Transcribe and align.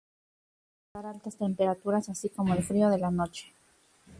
Puede 0.01 1.03
soportar 1.03 1.15
altas 1.15 1.37
temperaturas, 1.37 2.09
así 2.09 2.29
como 2.29 2.55
el 2.55 2.63
frío 2.63 2.89
de 2.89 2.97
la 2.97 3.11
noche. 3.11 3.53